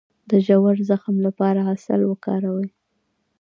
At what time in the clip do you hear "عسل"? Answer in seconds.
1.71-2.01